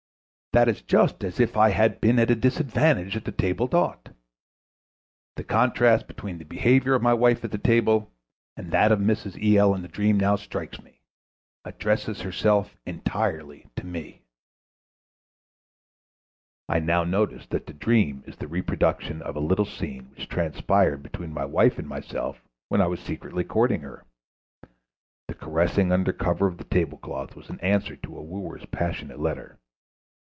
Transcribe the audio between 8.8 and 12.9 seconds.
of Mrs. E.L. in the dream now strikes me: "Addresses herself